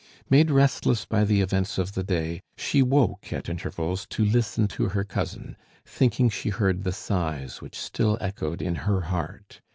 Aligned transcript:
Made 0.31 0.49
restless 0.49 1.05
by 1.05 1.23
the 1.25 1.41
events 1.41 1.77
of 1.77 1.93
the 1.93 2.01
day, 2.03 2.41
she 2.57 2.81
woke 2.81 3.31
at 3.31 3.47
intervals 3.47 4.07
to 4.09 4.25
listen 4.25 4.67
to 4.69 4.89
her 4.89 5.03
cousin, 5.03 5.55
thinking 5.85 6.27
she 6.27 6.49
heard 6.49 6.83
the 6.83 6.91
sighs 6.91 7.61
which 7.61 7.77
still 7.77 8.17
echoed 8.19 8.63
in 8.63 8.73
her 8.89 9.01
heart. 9.01 9.61